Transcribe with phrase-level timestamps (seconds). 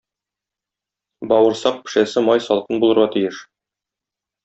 [1.33, 3.47] Бавырсак пешәсе май салкын булырга тиеш.